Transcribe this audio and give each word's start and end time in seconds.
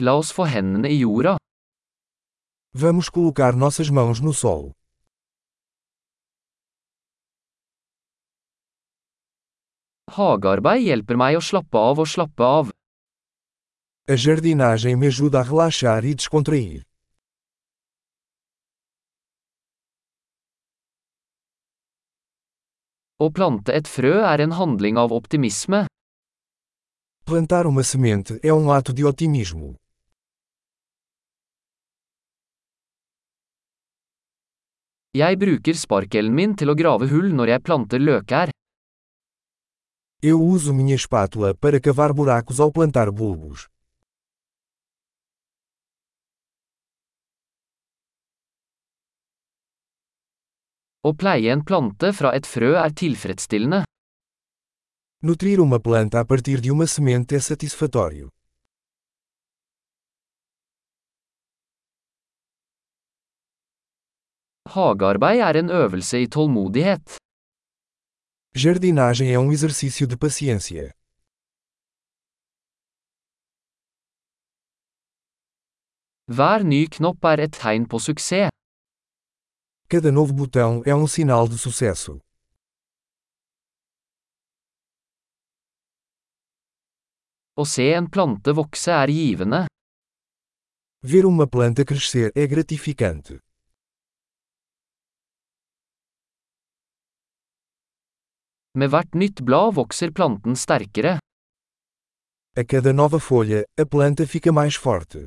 La 0.00 0.14
oss 0.16 0.32
få 0.32 0.46
hendene 0.48 0.88
i 0.88 1.00
jorda. 1.02 1.36
Vamos 2.72 3.10
colocar 3.10 3.52
nossas 3.54 3.90
mãos 3.90 4.20
no 4.24 4.32
solo. 4.32 4.72
Hagearbeid 10.10 10.86
hjelper 10.86 11.18
meg 11.20 11.36
å 11.36 11.42
slappe 11.44 11.78
av 11.78 12.00
og 12.02 12.08
slappe 12.08 12.46
av. 12.60 12.70
A 14.08 14.16
jardinagem 14.16 14.98
me 14.98 15.10
ajuda 15.12 15.42
a 15.42 15.46
relaxar 15.50 16.08
e 16.08 16.14
descontrair. 16.16 16.80
Å 23.20 23.28
plante 23.36 23.76
et 23.76 23.86
frø 23.86 24.16
er 24.24 24.40
en 24.46 24.56
handling 24.56 24.96
av 24.96 25.12
optimisme. 25.12 25.84
Plantar 27.28 27.68
uma 27.68 27.84
semente 27.84 28.40
é 28.42 28.52
um 28.52 28.72
ato 28.72 28.92
de 28.96 29.04
otimismo. 29.04 29.76
Jeg 35.10 35.40
bruker 35.42 35.74
sparkelen 35.74 36.30
min 36.30 36.52
til 36.54 36.70
å 36.70 36.74
grave 36.78 37.08
hull 37.10 37.32
når 37.34 37.50
jeg 37.50 37.62
planter 37.66 37.98
løkær. 37.98 38.52
Eu 40.22 40.38
uso 40.38 40.70
minha 40.72 40.94
espátula 40.94 41.50
para 41.54 41.80
cavar 41.80 42.14
buracos 42.14 42.60
ao 42.60 42.70
plantar 42.70 43.10
bulbos. 43.10 43.66
Å 51.02 51.10
pleie 51.16 51.50
en 51.50 51.64
plante 51.66 52.12
fra 52.14 52.30
et 52.38 52.46
frø 52.46 52.76
er 52.78 52.94
tilfredsstillende. 52.94 53.82
Nutrir 55.26 55.58
uma 55.58 55.80
planta 55.80 56.20
a 56.20 56.24
partir 56.24 56.60
de 56.60 56.70
uma 56.70 56.86
semente 56.86 57.34
é 57.34 57.40
satisfatório. 57.40 58.30
Hagearbeid 64.74 65.40
er 65.48 65.56
en 65.60 65.70
øvelse 65.70 66.16
i 66.22 66.26
tålmodighet. 66.26 67.06
Jardinagem 68.62 69.26
é 69.34 69.38
um 69.38 69.50
exercício 69.52 70.06
de 70.06 70.16
paciência. 70.16 70.84
Hver 76.36 76.60
ny 76.72 76.86
knopp 76.94 77.24
er 77.32 77.38
et 77.46 77.52
tegn 77.62 77.84
på 77.90 77.98
suksess. 77.98 78.50
Cada 79.92 80.10
novo 80.12 80.32
botão 80.32 80.82
é 80.86 80.94
um 80.94 81.08
sinal 81.08 81.48
de 81.48 81.58
sucesso. 81.58 82.12
Å 87.60 87.64
se 87.66 87.86
en 87.98 88.06
plante 88.14 88.54
vokse 88.54 88.92
er 89.02 89.10
givende. 89.10 89.66
Ver 91.02 91.24
uma 91.26 91.46
planta 91.54 91.84
crescer 91.84 92.30
é 92.34 92.46
gratificante. 92.46 93.40
Med 98.78 98.92
hvert 98.92 99.16
nytt 99.18 99.40
blad 99.42 99.74
vokser 99.74 100.12
planten 100.14 100.54
sterkere. 100.54 101.16
A 102.54 102.62
cada 102.62 102.92
nova 102.92 103.18
folha, 103.18 103.64
a 103.74 103.84
planta 103.84 104.26
fica 104.26 104.52
mais 104.52 104.78
forte. 104.78 105.26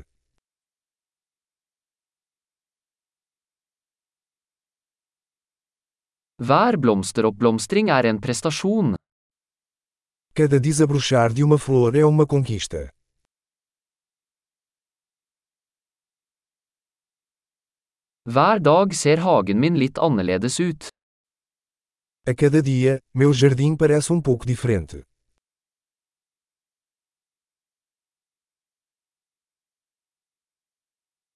Hver 6.40 6.76
blomsteroppblomstring 6.80 7.92
er 7.92 8.08
en 8.08 8.18
prestasjon. 8.24 8.96
Cada 10.32 10.58
desabrochar 10.58 11.36
de 11.36 11.44
uma 11.44 11.58
flor 11.58 11.94
é 11.96 12.04
uma 12.04 12.26
conquista. 12.26 12.88
Hver 18.24 18.58
dag 18.60 18.96
ser 18.96 19.20
hagen 19.20 19.60
min 19.60 19.76
litt 19.76 20.00
annerledes 20.00 20.60
ut. 20.60 20.93
A 22.26 22.34
cada 22.34 22.62
dia, 22.62 23.02
meu 23.12 23.34
jardim 23.34 23.76
parece 23.76 24.10
um 24.10 24.18
pouco 24.18 24.46
diferente. 24.46 25.04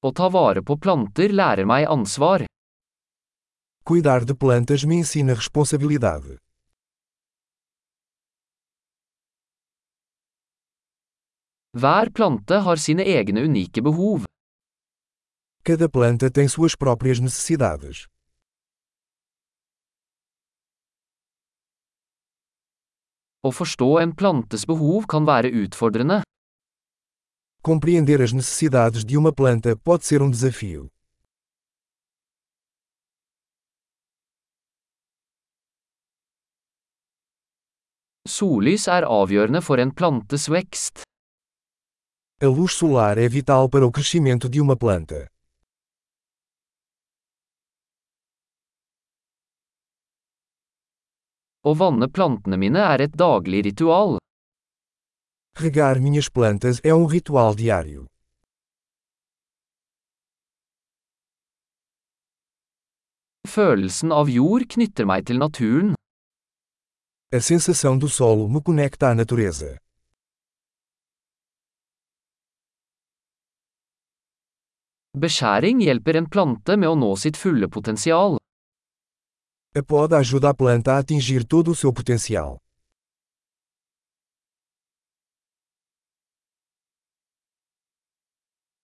Å 0.00 0.10
ta 0.16 0.31
vare 0.32 0.62
på 0.65 0.78
planter 0.81 1.37
lærer 1.37 1.69
meg 1.69 1.84
ansvar. 1.93 2.47
Cuidar 3.84 4.25
de 4.25 4.32
plantas 4.32 4.88
me 4.88 4.97
ensina 5.04 5.37
responsabilidade. 5.37 6.41
Hver 11.76 12.09
plante 12.16 12.65
har 12.65 12.81
sine 12.81 13.05
egne 13.05 13.44
unike 13.44 13.84
behov. 13.84 14.25
Cada 15.62 15.87
planta 15.88 16.31
tem 16.31 16.49
suas 16.49 16.75
próprias 16.75 17.20
necessidades. 17.20 18.09
Å 23.47 23.53
forstå 23.54 23.87
en 24.03 24.12
plantes 24.19 24.65
behov 24.66 25.06
kan 25.06 25.26
være 25.26 25.53
utfordrende. 25.62 26.22
Compreender 27.62 28.22
as 28.25 28.32
necessidades 28.34 29.04
de 29.06 29.16
uma 29.16 29.31
planta 29.32 29.76
pode 29.76 30.03
ser 30.04 30.22
um 30.22 30.31
desafio. 30.31 30.88
Sollys 38.26 38.88
er 38.91 39.06
avgjørende 39.06 39.62
for 39.62 39.78
en 39.78 39.94
plantes 39.94 40.50
vekst. 40.50 41.06
A 42.43 42.47
luz 42.47 42.75
solar 42.75 43.19
é 43.19 43.28
vital 43.28 43.70
para 43.70 43.87
o 43.87 43.91
crescimento 43.91 44.49
de 44.49 44.60
uma 44.60 44.76
planta. 44.76 45.26
Å 51.69 51.75
vanne 51.77 52.06
plantene 52.09 52.56
mine 52.56 52.81
er 52.81 53.03
et 53.05 53.17
daglig 53.21 53.61
ritual. 53.67 54.17
Regar 55.61 55.99
minhas 56.01 56.31
plantas 56.31 56.81
é 56.83 56.95
um 56.95 57.05
ritual 57.15 57.56
diário. 57.59 58.06
Følelsen 63.49 64.12
av 64.12 64.31
jord 64.33 64.65
knytter 64.73 65.09
meg 65.11 65.27
til 65.29 65.43
naturen. 65.43 65.93
A 67.37 67.41
sensação 67.41 67.99
do 67.99 68.09
solo 68.09 68.49
me 68.49 68.62
conecta 68.62 69.11
à 69.11 69.15
natureza. 69.15 69.77
Beskjæring 75.12 75.83
hjelper 75.85 76.17
en 76.17 76.31
plante 76.31 76.77
med 76.81 76.89
å 76.89 76.97
nå 76.97 77.17
sitt 77.17 77.37
fulle 77.37 77.69
potensial. 77.69 78.38
A 79.78 79.83
poda 79.83 80.19
ajuda 80.19 80.50
a 80.50 80.55
planta 80.55 80.94
a 80.94 80.99
atingir 80.99 81.44
todo 81.44 81.71
o 81.71 81.75
seu 81.81 81.93
potencial. 81.93 82.59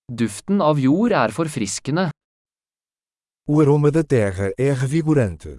Duften 0.07 0.63
av 0.63 0.79
jord 0.79 1.13
er 1.25 1.35
forfriskende. 1.35 2.05
O 3.51 3.61
aroma 3.61 3.91
da 3.91 4.05
terra 4.05 4.53
é 4.57 4.71
revigorante. 4.73 5.59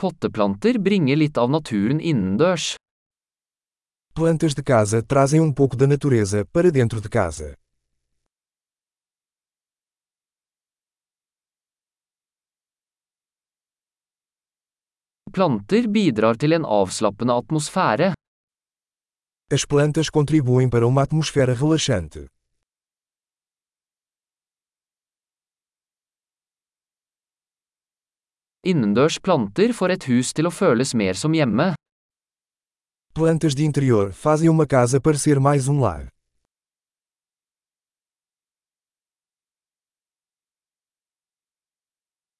Potteplanter 0.00 0.78
bringer 0.80 1.20
litt 1.20 1.36
av 1.36 1.50
naturen 1.50 2.00
innendørs. 2.00 2.76
Plantas 4.14 4.54
de 4.54 4.62
casa 4.62 5.02
trazem 5.02 5.40
um 5.40 5.52
pouco 5.52 5.76
da 5.76 5.86
natureza 5.86 6.46
para 6.46 6.70
dentro 6.72 6.98
de 7.00 7.10
casa. 7.10 7.61
Planter 15.32 15.86
bidrar 15.88 16.36
til 16.36 16.52
en 16.52 16.64
avslappende 16.68 17.32
atmosfære. 17.32 18.10
As 19.50 19.64
plantas 19.66 20.10
contribuem 20.10 20.68
para 20.70 20.86
uma 20.86 21.02
atmosfera 21.02 21.54
relaxante. 21.56 22.26
Innendørs 28.62 29.16
planter 29.18 29.72
får 29.72 29.94
et 29.96 30.04
hus 30.10 30.34
til 30.36 30.46
å 30.46 30.52
føles 30.52 30.92
mer 30.94 31.16
som 31.16 31.32
hjemme. 31.32 31.72
Plantas 33.16 33.56
de 33.56 33.64
interior 33.64 34.12
fazem 34.12 34.52
uma 34.52 34.66
casa 34.66 35.00
parecer 35.00 35.40
mais 35.40 35.66
um 35.68 35.80
lar. 35.80 36.12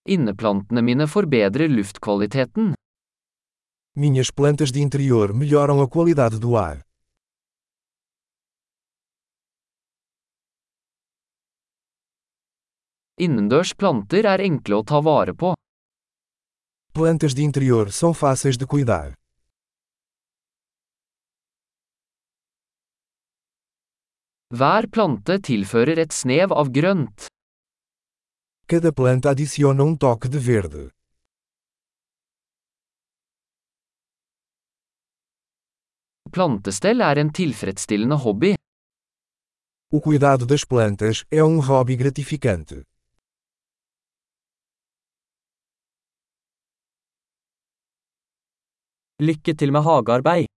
Inneplantene 0.04 0.82
mine 0.84 1.08
forbedrer 1.08 1.72
luftkvaliteten. 1.72 2.74
Minhas 3.94 4.30
plantas 4.30 4.72
de 4.72 4.80
interior 4.80 5.34
melhoram 5.34 5.82
a 5.82 5.86
qualidade 5.86 6.38
do 6.38 6.56
ar. 6.56 6.80
Innendørs 13.20 13.74
planter 13.76 14.24
er 14.24 14.40
enkle 14.40 14.78
å 14.80 14.82
ta 14.82 15.02
vare 15.04 15.34
på. 15.36 15.52
Plantas 16.96 17.36
de 17.36 17.44
interior 17.44 17.92
são 17.92 18.14
fáceis 18.16 18.56
de 18.56 18.64
cuidar. 18.64 19.12
Hver 24.56 24.88
plante 24.88 25.36
tilfører 25.36 26.00
et 26.00 26.16
snev 26.16 26.56
av 26.56 26.72
grønt. 26.72 27.28
Cada 28.64 28.92
planta 28.92 29.36
adiciona 29.36 29.84
um 29.84 29.94
toque 29.96 30.32
de 30.32 30.40
verde. 30.40 30.88
Plantestell 36.36 37.02
er 37.04 37.18
en 37.20 37.30
tilfredsstillende 37.38 38.16
hobby. 38.24 38.54
O 39.92 40.00
cuidado 40.00 40.46
das 40.52 40.64
plantas 40.64 41.16
é 41.30 41.42
um 41.44 41.58
hobby 41.68 41.94
gratificante. 42.02 42.76
Lykke 49.28 49.54
til 49.54 49.72
med 49.72 49.82
hagearbeid. 49.88 50.52